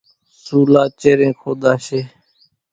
سُولا 0.43 0.83
چيرين 0.99 1.33
کوۮاشيَ۔ 1.41 2.01